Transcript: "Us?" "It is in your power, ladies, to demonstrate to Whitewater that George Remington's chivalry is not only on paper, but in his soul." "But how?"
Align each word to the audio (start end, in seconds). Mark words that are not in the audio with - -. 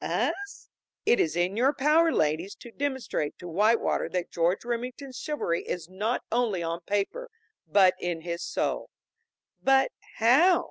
"Us?" 0.03 0.67
"It 1.05 1.19
is 1.19 1.35
in 1.35 1.55
your 1.55 1.73
power, 1.75 2.11
ladies, 2.11 2.55
to 2.55 2.71
demonstrate 2.71 3.37
to 3.37 3.47
Whitewater 3.47 4.09
that 4.09 4.31
George 4.31 4.65
Remington's 4.65 5.17
chivalry 5.19 5.61
is 5.61 5.87
not 5.91 6.23
only 6.31 6.63
on 6.63 6.81
paper, 6.87 7.29
but 7.67 7.93
in 7.99 8.21
his 8.21 8.41
soul." 8.43 8.89
"But 9.61 9.91
how?" 10.15 10.59